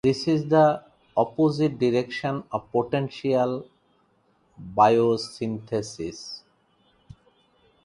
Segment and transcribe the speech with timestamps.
[0.03, 0.81] This is the
[1.15, 3.07] opposite direction of protein
[4.75, 6.39] biosynthesis.